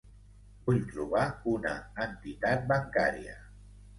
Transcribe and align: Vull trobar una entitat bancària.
Vull 0.69 0.79
trobar 0.93 1.25
una 1.51 1.75
entitat 2.05 2.65
bancària. 2.73 3.37